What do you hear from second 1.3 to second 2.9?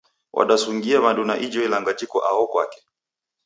ilanga jiko aho kwake